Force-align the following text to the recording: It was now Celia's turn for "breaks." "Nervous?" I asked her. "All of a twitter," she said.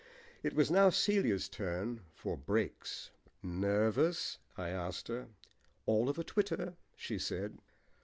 It 0.41 0.55
was 0.55 0.71
now 0.71 0.89
Celia's 0.89 1.47
turn 1.47 2.01
for 2.15 2.35
"breaks." 2.35 3.11
"Nervous?" 3.43 4.39
I 4.57 4.69
asked 4.69 5.09
her. 5.09 5.27
"All 5.85 6.09
of 6.09 6.17
a 6.17 6.23
twitter," 6.23 6.73
she 6.95 7.19
said. 7.19 7.59